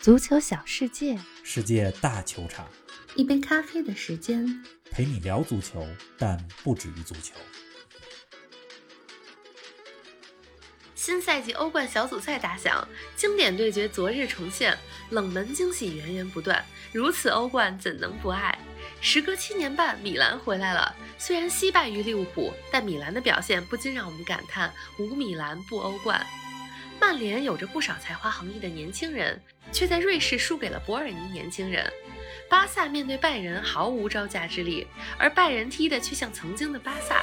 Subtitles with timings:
[0.00, 2.66] 足球小世界，世界大球场，
[3.16, 4.46] 一杯咖啡的时间。
[4.90, 7.34] 陪你聊足球，但不止于足球。
[10.94, 14.74] 新赛季欧冠小组赛打响，经典对决昨日重现，
[15.10, 16.64] 冷门惊喜源源不断。
[16.92, 18.58] 如此欧冠怎能不爱？
[19.02, 20.96] 时隔七年半，米兰回来了。
[21.18, 26.26] 虽然惜败于利物浦，但米兰的表现不禁让我们感叹：无米兰不欧冠。
[27.00, 29.40] 曼联有着不少才华横溢的年轻人，
[29.72, 31.90] 却在瑞士输给了伯尔尼年轻人。
[32.48, 34.86] 巴萨面对拜仁毫无招架之力，
[35.18, 37.22] 而拜仁踢的却像曾经的巴萨。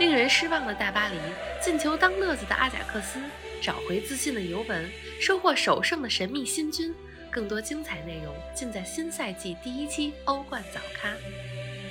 [0.00, 1.16] 令人失望的大巴黎，
[1.62, 3.20] 进球当乐子的阿贾克斯，
[3.62, 6.92] 找回自信的尤文，收获首胜的神秘新军。
[7.30, 11.12] 更多精彩内容尽在新赛季第一期欧冠早咖。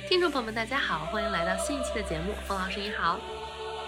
[0.08, 2.34] 听众朋友们，大家好，欢迎来到新一期的节目。
[2.46, 3.18] 冯老师你好，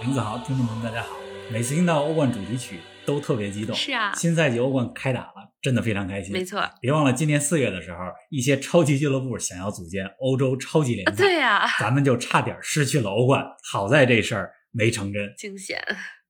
[0.00, 1.16] 林子豪，听众朋友们大家好。
[1.50, 3.74] 每次听到欧冠主题曲都特别激动。
[3.74, 6.30] 是啊，新赛季欧冠开打了，真的非常开心。
[6.30, 7.98] 没错，别忘了今年四月的时候，
[8.28, 13.42] 一些超级俱乐部想要组建欧洲超级联赛，对呀，咱们就差点失去了欧冠。
[13.72, 15.82] 好在这事儿没成真，惊险。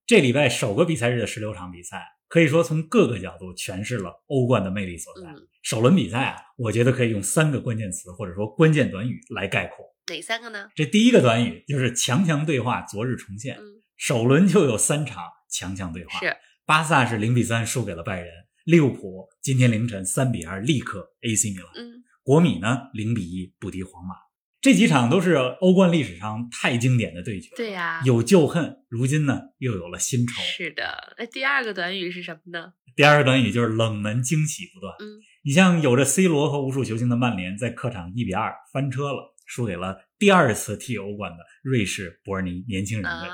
[0.07, 5.29] 这礼拜首个比赛日的十六场比赛，可以说从各个角度诠释了欧冠的魅力所在。
[5.63, 9.85] 首轮比赛啊，我觉得可以用三个关键词或者说关键短语来概括。
[10.07, 10.69] 哪三个呢？
[10.77, 13.59] 这第一个短语就是强强对话，昨日重现。
[13.97, 16.37] 首轮就有三场强强对话，是
[16.69, 18.31] 巴萨是零比三输给了拜仁，
[18.67, 24.15] 利物浦今天凌晨三比二力克 AC 米兰，嗯，国米呢零比一不敌皇马。
[24.61, 30.43] 这几场都是欧冠历史上太经典的对决，对呀，有旧恨，如今呢又有了新仇。
[30.43, 32.75] 是的，那第二个短语是什么呢？
[32.95, 34.93] 第二个短语就是冷门惊喜不断。
[35.01, 43.31] 嗯，你像有着 C 罗和无数球星的曼联，在客场一比二翻车了，输给了第二次踢欧冠的瑞士伯尔尼年轻人队。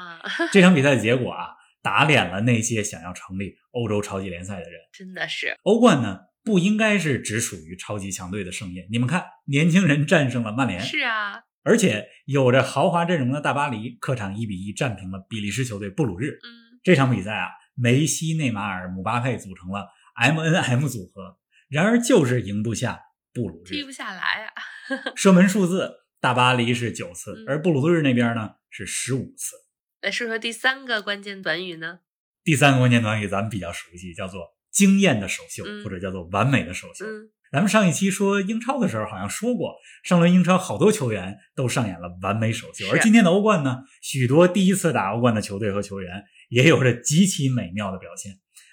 [0.53, 1.49] 这场比赛的结果啊，
[1.85, 4.81] 打脸了那些想要成立欧洲超级联赛的人。
[4.91, 6.21] 真的是，欧冠呢？
[6.43, 8.87] 不应该是只属于超级强队的盛宴。
[8.91, 16.33] 你们看，年轻人战胜了曼联，是啊，而且有着豪华阵容的大巴黎，客场一比一战平了比利时球队布鲁日。
[16.33, 21.39] 嗯，这场比赛啊，梅西、内马尔、姆巴佩组成了 M N M 组合，
[21.71, 23.01] 然而就是赢不下
[23.33, 24.53] 布鲁日，踢不下来啊。
[25.17, 25.91] 射门数字，
[26.21, 29.57] 大巴黎是九次，而布鲁日那边呢是十五次。
[30.05, 32.01] 来说说第三个关键短语呢？
[32.45, 34.55] 第三个关键短语咱们比较熟悉，叫做。
[34.71, 37.05] 惊艳的首秀，或者叫做完美的首秀。
[37.53, 42.85] 咱们上一期说英超的时候，好像说过，上轮英超好多球员都上演了完美首秀。
[42.91, 48.33] 而今天的欧冠呢，许多第一次打欧冠的球队和球员也有着极其美妙的表现。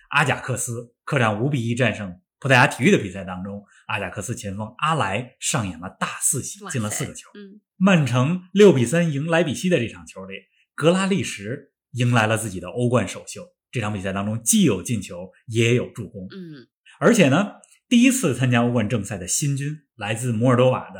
[0.10, 7.30] 阿贾克斯客场五比一战胜葡萄牙体育的比赛当中，阿贾克斯前锋阿莱上演了大四喜，进了四个球。
[7.78, 10.34] 曼城六比三赢莱比锡的这场球里，
[10.82, 13.48] 格拉利什迎来了自己的欧冠首秀。
[13.72, 16.66] 这场比赛当中既有进球也有助攻，嗯，
[17.00, 17.52] 而且呢，
[17.88, 21.00] 第一次参加欧冠正赛的新军来自摩尔多瓦的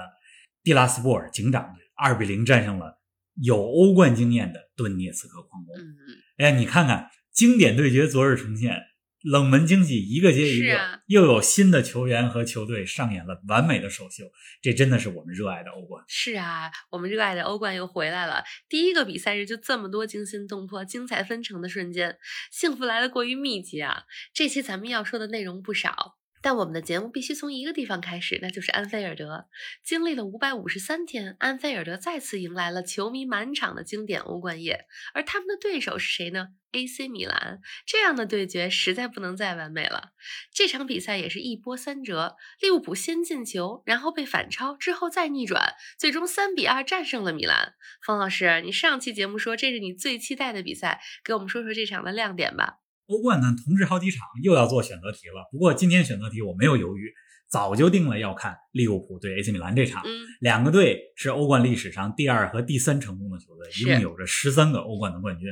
[0.62, 3.02] 蒂拉斯波尔警长队，二比零战胜了
[3.34, 5.76] 有欧冠经验的顿涅茨克矿工。
[5.76, 5.96] 嗯，
[6.38, 8.78] 哎，你看看经典对决昨日重现。
[9.24, 14.26] 冷门惊喜一个接一个，又有新的球员和球队上演了完美的首秀，
[14.62, 16.04] 这真的是我们热爱的欧冠。
[16.08, 18.44] 是啊，我们热爱的欧冠又回来了。
[18.68, 22.18] 第一个比赛日就这么多惊心动魄、精彩纷呈的瞬间，
[22.52, 24.04] 幸福来的过于密集啊！
[24.34, 26.21] 这期咱们要说的内容不少。
[26.42, 29.48] 但我们的节目必须从一个地方开始，那就是安菲尔德。
[29.84, 34.86] 经历了五百五十三天，安菲尔德再次迎来了球迷满场的经典欧冠夜。
[35.14, 37.60] 而他们的对手是谁呢？AC 米兰。
[37.86, 40.12] 这样的对决实在不能再完美了。
[40.52, 47.76] 这场比赛也是一波三折，利物浦先进球，然后被反超，之后再逆转，最终三比二战胜了米兰。
[48.04, 52.80] 方老师，你上期节目说这是你最期待的比赛，给我们说说这场的亮点吧。
[53.12, 55.50] 欧冠呢，同时好几场，又要做选择题了。
[55.52, 57.12] 不过今天选择题我没有犹豫，
[57.50, 60.02] 早就定了要看利物浦对 AC 米兰这场。
[60.06, 65.50] 嗯，两个队是欧冠历史上第二和第三成功的球队，一共有着十三个欧冠的冠军，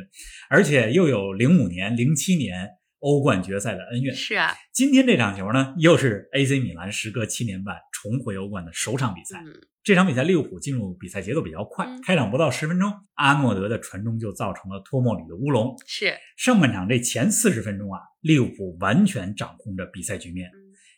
[0.49, 2.69] 而且又有零五年、零七年
[2.99, 4.15] 欧冠决赛的恩怨。
[4.15, 9.43] 是啊，今天这场球呢，又是 AC 米兰时隔七年半重回欧冠的首场比赛。
[9.83, 15.75] 这场比赛利物浦进入比赛节奏比较快，开场不到十分钟，阿诺德的传中就造成了托莫里的乌龙。
[15.85, 20.49] 是上半场这前四十分钟啊，利物浦完全掌控着比赛局面。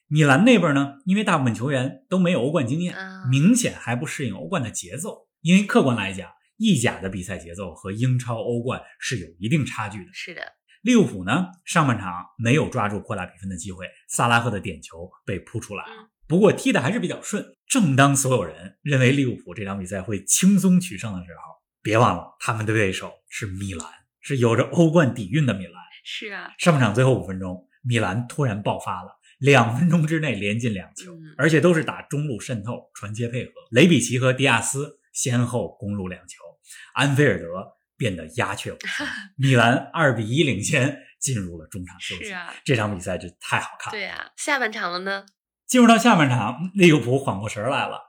[0.07, 2.94] 米兰那边呢，因为大部分球员都没有欧冠经验，
[3.30, 5.27] 明显还不适应欧冠的节奏。
[5.42, 10.09] 因为客观来讲，意甲的比赛节奏和英超、欧冠是有一定差距的。
[10.12, 10.42] 是的，
[10.81, 16.10] 利物浦呢，上半场没有抓住扩大比分的机会，萨拉赫的点球被扑出来了。
[16.31, 17.45] 不过踢的还是比较顺。
[17.68, 23.86] 正当所有人认为利物浦这场比赛会轻松取胜的时候，别忘了他们的对手是米兰，
[24.22, 25.74] 是有着欧冠底蕴的米兰。
[26.06, 33.51] 是啊，上半场最后五分钟，米兰突然爆发了，两分钟之内连进两球，而且都是打中路渗透、传接配合。
[33.72, 36.38] 雷比奇和迪亚斯先后攻入两球，
[36.94, 37.45] 安菲尔德
[37.98, 39.06] 变得鸦雀无声。
[39.36, 42.25] 米兰二比一领先，进入了中场休息。
[42.25, 44.00] 是啊，这场比赛就太好看了。
[44.00, 45.25] 对呀，下半场了呢？
[45.71, 48.01] 进入到下半场，利物浦缓过神来了。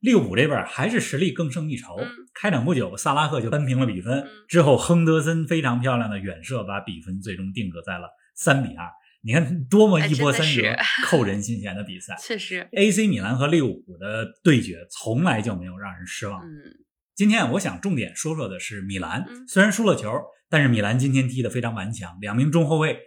[0.00, 1.96] 利物浦这边还是实力更胜一筹。
[2.34, 4.26] 开场不久，萨拉赫就扳平了比分。
[4.46, 8.86] 之后，亨德森非常漂亮的远射把比分最终定格在了三比二。
[9.22, 10.76] 你看，多么一波三折、
[11.06, 12.14] 扣人心弦的比赛！
[12.20, 16.42] 确实，AC 米兰和利物浦的对决从来就没有让人失望。
[16.42, 16.46] 嗯，
[17.14, 19.24] 今天我想重点说说的是米兰。
[19.48, 20.12] 虽然输了球，
[20.50, 22.18] 但是米兰今天踢得非常顽强。
[22.20, 22.98] 两名中后卫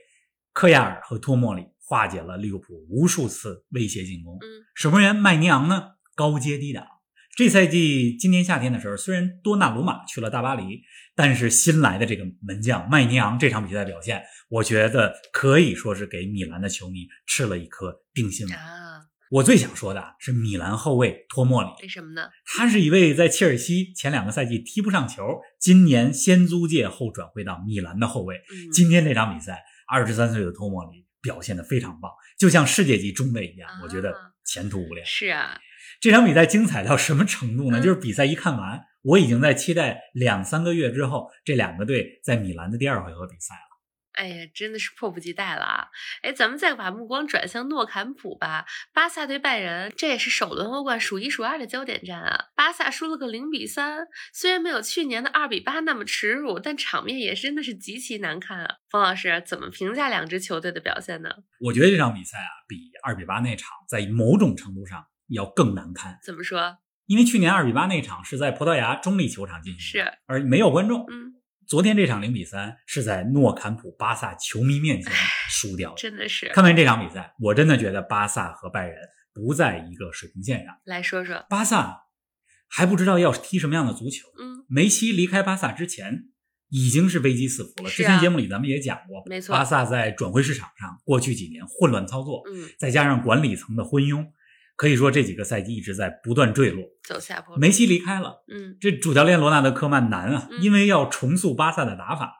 [0.54, 4.36] 科亚尔和托莫里化解了利物浦无数次威胁进攻。
[4.36, 5.90] 嗯，守门员麦尼昂呢？
[6.16, 6.86] 高阶低挡。
[7.36, 10.84] 这赛季今年夏天的时候，虽然多纳鲁马去了大巴黎，
[11.18, 18.58] 但是新来的这个门将麦尼昂这场比赛表现，我觉得可以说是给米兰的球迷吃了一颗定心丸。
[19.30, 22.30] 我最想说的是米兰后卫托莫里，为什么呢？
[22.46, 28.40] 他是一位在切尔西前两个赛季踢不上球，今年先租借后转会到米兰的后卫。
[28.72, 34.14] 今天这场比赛，二十三岁的托莫里表现的非常棒，就像世界级中卫一样，我觉得
[34.46, 35.06] 前途无量。
[35.06, 35.60] 是啊。
[36.00, 37.80] 这场比赛精彩到什么程度呢？
[37.80, 43.71] 就是比赛一看完，我已经在期待两三个月之后这两个队在米兰的第二回合比赛了。
[44.14, 45.88] 哎呀，真的是迫不及待了啊！
[46.22, 48.66] 哎，咱们再把目光转向诺坎普吧。
[48.94, 52.46] 巴萨对拜仁，这也是首轮欧冠数一数二的焦点战啊。
[52.56, 58.76] 巴萨输了个零比三，虽然没有去年的二比八那么耻辱，但场面也真的是极其难看啊。
[58.90, 61.30] 冯老师怎么评价两支球队的表现呢？
[61.60, 65.06] 我觉得这场比赛啊，比二比八那场在某种程度上。
[65.34, 66.80] 要更难看，怎么说？
[67.06, 71.06] 因为去年二比八那场是在葡萄牙中立球场进行，是而没有观众。
[71.10, 71.36] 嗯，
[71.72, 75.10] 昨天这场零比三是在诺坎普巴萨球迷面前
[75.50, 76.50] 输掉的，真的是。
[76.50, 78.98] 看完这场比赛，我真的觉得巴萨和拜仁
[79.34, 80.76] 不在一个水平线上。
[80.84, 82.08] 来说说，巴萨
[82.68, 84.28] 还不知道要踢什么样的足球。
[84.38, 86.26] 嗯，梅西离开巴萨之前
[86.68, 87.90] 已经是危机四伏了。
[87.90, 94.28] 之前节目里咱们也讲过，没错，巴萨在转会市场上过去几年混乱操作，嗯，再加上管理层的昏庸。
[94.82, 97.56] 可以说这几个赛季一直在不断坠落，走下坡。
[97.56, 102.34] 梅西离开了，嗯，这主教练罗纳德科曼难啊，因为要重塑巴萨的打法。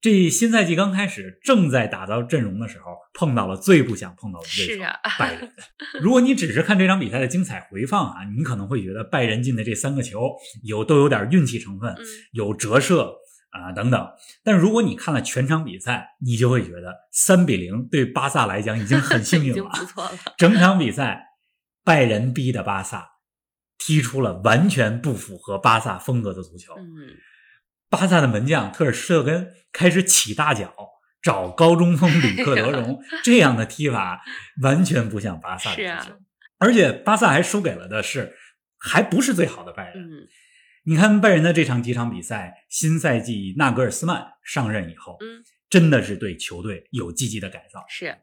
[0.00, 4.82] 这新赛季刚开始，正在打造阵容的时候，碰到了最不想碰到的对手
[5.18, 5.52] 拜仁。
[6.00, 10.30] 如果你只是看这场比赛的精彩回放啊，你可能会觉得拜仁进的这三个球
[10.62, 11.94] 有都有点运气成分，
[12.32, 13.12] 有折射
[13.50, 14.08] 啊等等。
[14.42, 20.12] 但如果你看了全场比赛，你就会觉得三比零对巴萨来讲已经很幸运 了，不错了。
[20.38, 21.33] 整场比赛。
[21.84, 23.10] 拜仁逼的巴萨
[23.78, 26.74] 踢出了完全不符合巴萨风格的足球。
[26.78, 27.16] 嗯，
[27.90, 30.74] 巴萨的门将特尔施特根开始起大脚
[31.22, 34.22] 找高中锋吕克德容， 这样的踢法
[34.62, 36.16] 完全不像巴萨的足球。
[36.58, 38.34] 而且巴萨还输给了的是
[38.78, 40.02] 还不是最好的拜仁。
[40.02, 40.28] 嗯，
[40.84, 47.84] 你看拜仁的这场几场比赛，新赛季纳格尔斯曼上任以后，嗯，真的是对球队有积极的改造。
[47.88, 48.16] 是。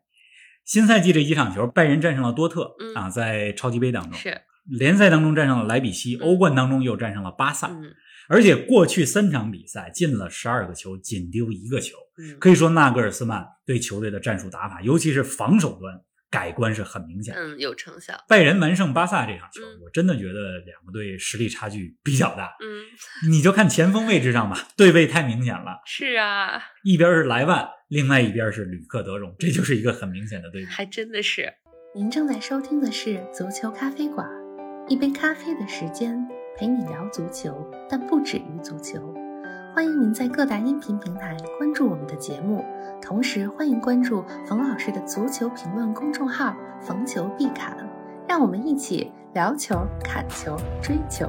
[0.66, 2.94] 新赛季这几场球，拜仁战胜了多特，嗯。
[2.96, 4.42] 啊，在超级杯当中是。
[4.66, 7.94] 联赛当中战胜了莱比锡，欧冠当中又战胜了巴萨，嗯，
[8.30, 16.00] 而且过去三场比赛进了十二个球，仅丢一个球，嗯，可以说纳格尔斯曼对球队的战术打法，尤其是防守端。
[16.32, 18.16] 改观是很明显，嗯，有成效。
[18.28, 22.56] 拜仁完胜巴萨这场球，我真的觉得两个队实力差距比较大。
[22.62, 25.82] 嗯，你就看前锋位置上吧，对位太明显了。
[25.86, 30.68] 是啊，一边是莱万，另外一边是吕克德容，这就是一个很明显的对比。
[30.68, 31.54] 还真的是。
[31.94, 34.26] 您正在收听的是足球咖啡馆，
[34.88, 36.18] 一杯咖啡的时间
[36.58, 39.14] 陪你聊足球，但不止于足球。
[39.74, 42.66] 欢迎您在各大音频平台关注我们的节目，
[43.02, 47.78] 同时欢迎关注冯老师的足球评论公众号“逢球必侃”，
[48.28, 51.26] 让我们一起聊球、砍球、追球。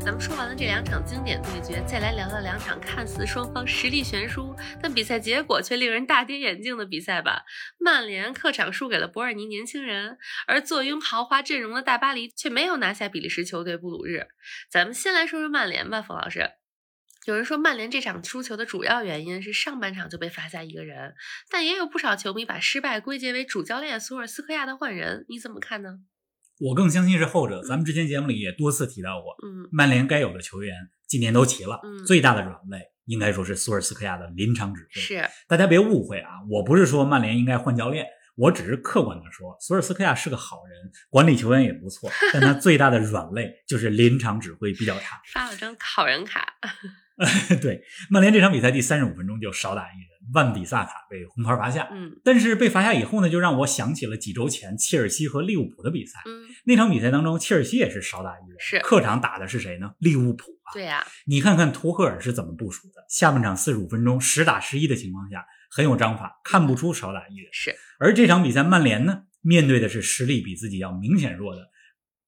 [0.00, 7.44] 咱们说完了这两场经典对决，再来聊聊两场看似双方实力悬殊，但比赛结果却令人大跌眼镜的比赛吧。
[7.78, 14.28] 曼联客场输给了伯尔尼年轻人，而坐拥豪华阵容的大巴黎却没有拿下比利时球队布鲁日。
[14.70, 16.52] 咱们先来说说曼联吧，冯老师。
[17.26, 21.14] 有人说曼联这场输球的主要原因是上半场就被罚下一个人，
[21.50, 25.98] 但也有不少球迷把失败归结为主教练索尔斯克亚的换人，你怎么看呢？
[26.60, 27.62] 我更相信是后者。
[27.62, 30.74] 咱们之前节目里也多次提到过，嗯，曼联该有的球员
[31.06, 35.00] 今年都齐了，嗯，最大的软肋应该说是索尔斯克亚的临场指挥。
[35.00, 45.20] 是，大家别误会啊，我不是说曼联应该换教练，我只是客观的说，索尔斯克亚是个好人，管理球员也不错， 但他最大的软肋就是临场指挥比较差。
[45.32, 46.54] 发了张好人卡。
[47.60, 51.88] 对，曼联这场比赛第三十五分钟就少打一人，万比萨卡被红牌罚下。
[51.90, 56.20] 嗯，但是被罚下以后呢，就让我想起了几周前切尔西和利物浦的比赛。
[56.26, 59.92] 嗯，那场比赛当中，切尔西也是少打一人，是客场打的是谁呢？
[59.98, 60.72] 利物浦啊。
[60.72, 63.04] 对呀，你看看图赫尔是怎么部署的？
[63.08, 67.48] 下半场四十五分钟，十打十一的情况下，很有章法，看不出少打一人。
[67.52, 67.74] 是。
[67.98, 71.70] 而这场比赛，曼联呢，面对的是实力比自己要明显弱的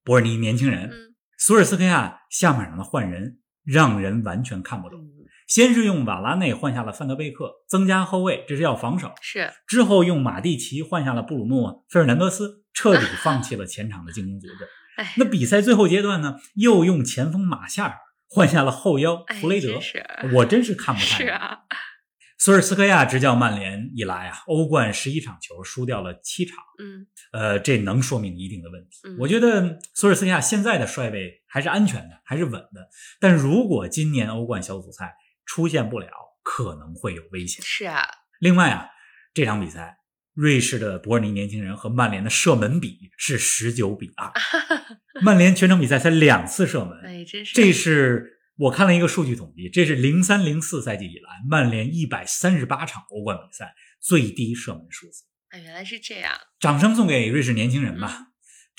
[0.03, 0.89] 博尔尼年轻人。
[0.91, 5.01] 嗯，索尔斯克亚下半场的换人让人完全看不懂。
[5.01, 5.20] 嗯
[5.51, 9.13] 先是用瓦拉内换下了范德贝克，增加后卫，这是要防守。
[9.21, 14.69] 是，之后用马蒂奇换下了布鲁诺·费尔南德斯，彻底放弃了前场的进攻组织。
[14.97, 17.97] 哎，那比赛最后阶段呢，又用前锋马夏尔
[18.29, 19.81] 换下了后腰弗雷德，
[20.19, 21.59] 哎、我真是看不太是啊。
[22.39, 29.01] 索尔斯克亚执教曼联以来啊，欧冠十一场球输掉了七场，嗯，呃，这能说明一定的问题。
[29.03, 32.89] 嗯、我觉得索尔斯克亚现在的帅位还是安全的，还是稳的。
[33.19, 35.17] 但如果今年欧冠小组赛
[35.53, 36.07] 出现不了，
[36.45, 37.61] 可能会有危险。
[37.65, 38.07] 是啊。
[38.39, 38.87] 另外啊，
[39.35, 39.97] 这场比赛，
[40.33, 44.31] 瑞士的伯尔尼年轻人和曼联的射门比是十九比二，
[45.23, 47.53] 曼联全场比赛才两次射门，哎，真是。
[47.53, 55.25] 这是我看了一个数据统计，这是零三零四赛季以来曼联一百三十八场欧冠比赛最低射门数字。
[55.49, 56.33] 哎，原来是这样。
[56.61, 58.19] 掌声送给瑞士年轻人吧。
[58.21, 58.30] 嗯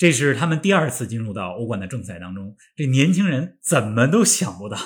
[0.02, 4.76] 这是他们第二次进入到欧冠的正赛当中，这年轻人怎么都想不到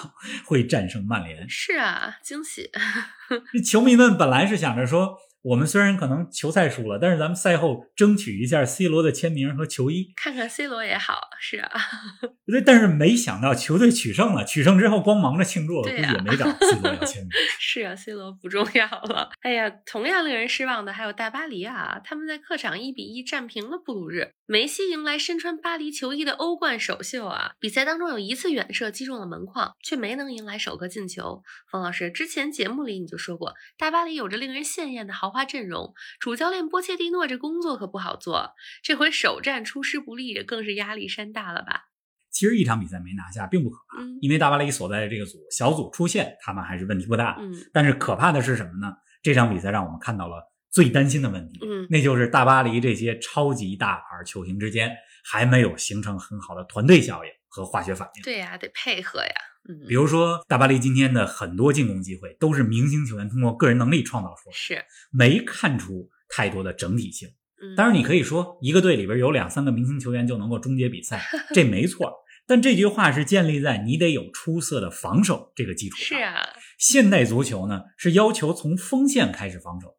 [0.45, 1.49] 会战胜曼联。
[1.49, 2.71] 是啊，惊喜！
[3.51, 11.21] 这球迷们本来是想着说，我们虽然可能球赛输了，但是咱们赛后争取一下 C 罗的签名和球衣，看看 C 罗也好。
[11.39, 11.71] 是啊，
[12.51, 17.31] 对，但是没想到球队取胜了，取胜之后光忙着庆祝了，估计也没找 C 罗要签名。
[17.61, 19.31] 是啊，C 罗不重要了。
[19.43, 24.33] 哎呀，同样令人失望的还有大巴黎啊，他们在客场一比一战平了布鲁日。
[24.49, 27.53] 梅西迎来身穿巴黎球衣的欧冠首秀啊！
[27.59, 31.43] 比赛当中有一次远射击中了门框，却没能迎来首个进球。
[31.71, 38.55] 冯老师之前节目里你就说过，大巴黎有着令人羡艳的豪华阵容，主教练波切蒂诺这工作可不好做。
[38.83, 41.91] 这回首战出师不利，更是压力山大了吧？
[42.31, 47.37] 其实一场比赛没拿下并不可怕，嗯、因为大巴黎所在的这个组小组出线，他们还是问题不大。
[47.39, 48.95] 嗯，但是可怕的是什么呢？
[49.23, 54.91] 这场比赛让我们看到了最担心的问题，嗯，那就是大巴黎这些超级大牌球星之间
[55.23, 58.23] 还没有形成很好的团队效应和化学反应。
[58.23, 59.35] 对呀，得配合呀。
[59.69, 67.29] 嗯，比如说大巴黎今天的很多进攻机会都是明星球员通过个人能力创造出来，是没看出太多的整体性。
[67.61, 71.21] 嗯，当然，你可以说一个队里边有两三个明星球员就能够终结比赛，
[71.55, 72.13] 这没错。
[72.47, 76.19] 但这句话是建立在你得有出色的防守这个基础上。
[76.19, 76.49] 是啊，
[76.79, 79.95] 现代足球呢是要求从锋线开始防守的。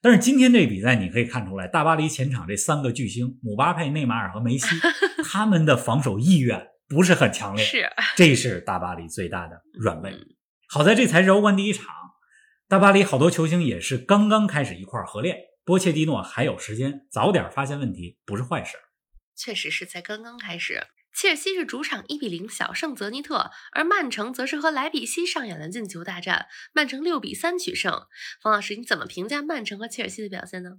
[0.00, 4.66] 但是今天这比赛你可以看出来，大巴黎前场这三个巨星姆巴佩、内马尔和梅西，
[5.22, 7.64] 他们的防守意愿不是很强烈。
[7.64, 10.10] 是，这是大巴黎最大的软肋。
[10.10, 10.26] 嗯、
[10.68, 11.86] 好在这才是欧冠第一场，
[12.68, 15.38] 大巴黎好多球星也是刚刚开始一块儿合练。
[15.64, 18.76] 波切蒂诺还有时间，早点发现问题不是坏事。
[19.34, 20.88] 确实是才刚刚开始。
[21.14, 28.06] 切尔西是主场一比零小胜泽尼特，而曼城则是和莱比锡上演了进球大战，曼城六比三取胜。
[28.42, 30.78] 冯老师，你怎么评价曼城和切尔西的表现呢？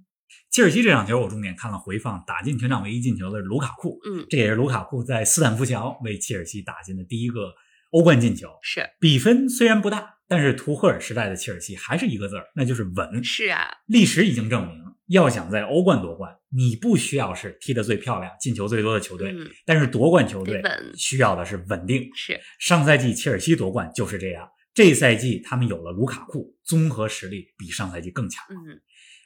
[0.50, 7.52] 切尔西这场球我重点看了回放，打进全场唯一进球的是卢卡库，嗯，这也是卢卡库在斯坦福桥为切尔西打进的第一个
[7.90, 8.48] 欧冠进球。
[8.62, 13.24] 是，比分虽然不大，但是图赫尔时代的切尔西还是一个字儿，那就是稳。
[13.24, 20.62] 是啊，历史已经证明，要想在欧冠夺冠，你不需要是踢得最漂亮、进球最多的球队，嗯、但是夺冠球队
[20.96, 22.08] 需要的是稳定。
[22.14, 28.44] 是，上赛季切尔西夺冠就是这样，这赛季他们有了卢卡库，综合实力比上赛季更强。
[28.50, 28.80] 嗯，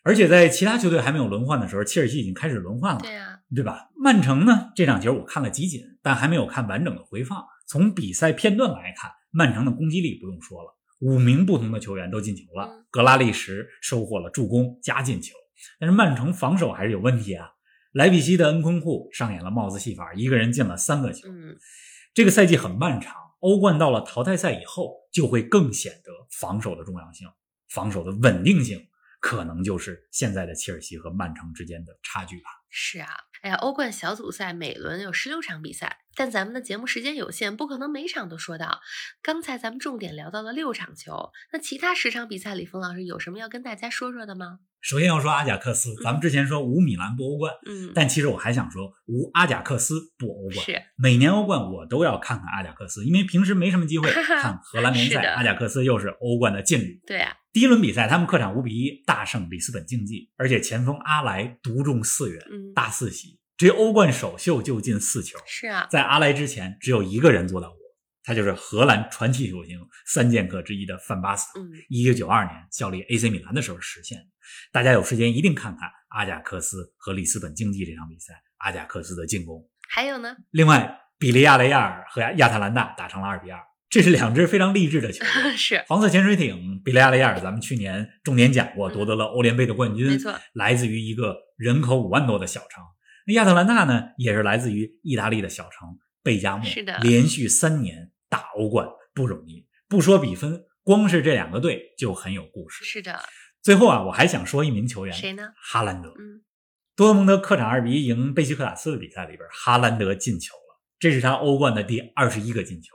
[0.05, 3.89] 而且在其他球队还没有轮换的时候，切尔西已经开始轮换了，对呀、对吧？
[3.97, 7.43] 曼城呢，这场球我看了集锦，但还没有看完整的回放。
[7.67, 15.35] 从比赛片段来看，曼城的攻击力不用说了，五名不同的球员都进球了，嗯格拉利什收获了助攻加进球。
[15.81, 17.49] 但是曼城防守还是有问题啊！
[17.93, 21.29] 莱比锡的恩昆库上演了帽子戏法，一个人进了三个球。
[21.29, 21.57] 嗯，
[22.15, 27.29] 这个赛季很漫长，欧冠到了淘汰赛以后，就会更显得防守的重要性，
[27.69, 28.89] 防守的稳定性，
[29.21, 32.51] 可能就是现在的切尔西和曼城之间的差距吧。
[32.69, 33.09] 是啊，
[33.41, 38.81] 哎呀，欧冠小组赛每轮有十六场比赛，但咱们的节目时间有限，不可能每场都说到。
[39.23, 44.61] 刚才咱们重点聊到了六场球，那其他十场比赛里，冯老师有什么要跟大家说说的吗？
[44.81, 50.65] 首先要说阿贾克斯，咱们之前说无米兰不欧冠，嗯，但其实我还想说无阿贾克斯不欧冠。
[50.65, 57.01] 是每年欧冠我都要看看阿贾克斯，因为平时没什么机会 看荷兰联赛，阿贾克斯又是欧冠的劲旅。
[57.07, 65.39] 对啊，第一轮比赛他们客场五比一大胜里斯本竞技，而且前锋阿莱独中四元，嗯，大四喜，这欧冠首秀就进四球。
[65.45, 67.78] 是啊，在阿莱之前，只有一个人做到过，
[68.29, 71.65] 他就是荷兰传奇球星三剑客之一的范巴斯塔。
[71.89, 74.25] 一九九二年效力 AC 米兰的时候实现的。
[74.71, 79.67] 大家有时间一定看看阿贾克斯和里斯本竞技这场比赛，阿贾克斯的进攻。
[79.89, 80.37] 还有呢？
[80.51, 83.59] 另外，比利亚雷亚尔和亚特兰大打成了二比二。
[83.89, 85.57] 这是两支非常励志的球队。
[85.57, 90.07] 是黄色潜水艇比利亚雷亚尔，咱们去年重点讲过，夺得了欧联杯的冠军。
[90.07, 92.85] 没错，来自于一个人口五万多的小城。
[93.27, 96.67] 那亚特兰大呢，也是来自于意大利的小城贝加莫。
[96.67, 99.67] 是的，连续三年打欧冠不容易。
[99.89, 102.85] 不说比分，光是这两个队就很有故事。
[102.85, 103.19] 是的。
[103.63, 105.53] 最后啊，我还想说一名球员，谁呢？
[105.57, 106.11] 哈兰德。
[106.19, 106.43] 嗯，
[106.95, 112.95] 多特蒙德客场二比一赢贝西克塔斯的比赛里边，哈兰德进球了，这是他欧冠的第二十一个进球。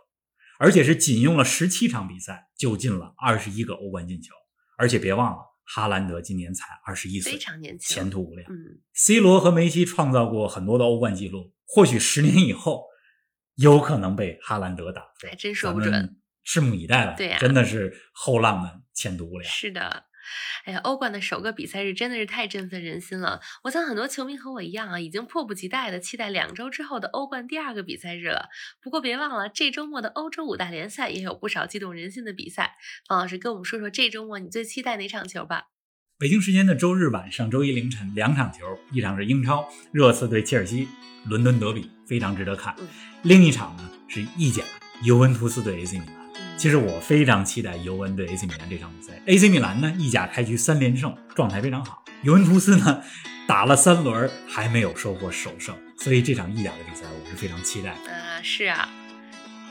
[0.59, 4.33] 而且是仅用了十七场比赛就进了二十一个欧冠进球，
[4.77, 8.49] 而且别忘了，哈兰德今年才二十一岁，非常年轻，前途无量。
[8.49, 12.85] 嗯，C 罗和梅西创造过很多的欧冠纪录，或许十年以后
[13.55, 17.13] 有可能被哈兰德打破，还真说不准，拭目以待吧。
[17.17, 19.51] 对呀，真的是后浪们前途无量。
[19.51, 20.05] 是的。
[20.63, 23.41] 哎呀，欧冠的首个比赛日真的是太振奋人心了！
[23.63, 28.47] 我想很多球迷和我一样啊，已经迫不及待的期待两周之后的欧冠第二个比赛日了。
[28.81, 32.77] 不过别忘了，这周末的欧洲五大联赛也有不少激动人心的比赛。
[33.05, 35.65] 方老师跟我们说说这周末你最期待哪场球吧？
[36.19, 38.59] 北京时间的周日晚上、周一凌晨两场球，
[38.91, 40.87] 一场是英超热刺对切尔西，
[41.25, 42.73] 伦敦德比非常值得看；
[43.23, 44.63] 另一场呢是意甲
[45.01, 46.15] 尤文图斯对 AC 米兰。
[46.55, 49.19] 其实我非常期待尤文对 AC 米兰这场比赛。
[49.25, 52.03] AC 米兰呢，意甲开局三连胜，状态非常好。
[52.21, 53.01] 尤文图斯呢，
[53.47, 57.89] 打了三轮还没有收获首胜，所以这场意甲的比赛我是非常期待。
[57.89, 58.87] 啊，是啊，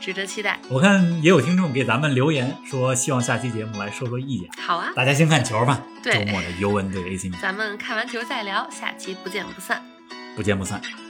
[0.03, 0.59] 值得期待。
[0.67, 4.49] 我看也有听众给咱们留言说，希望下期节目来说说意见。
[4.57, 5.81] 好啊，大家先看球吧。
[6.03, 8.69] 对，周末的尤文对 AC 米兰，咱们看完球再聊。
[8.69, 9.81] 下期不见不散。
[10.35, 11.02] 不见不散。